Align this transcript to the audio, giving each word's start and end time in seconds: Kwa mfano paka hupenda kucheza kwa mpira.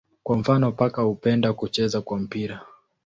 Kwa 0.23 0.37
mfano 0.37 0.71
paka 0.71 1.01
hupenda 1.01 1.53
kucheza 1.53 2.01
kwa 2.01 2.19
mpira. 2.19 2.61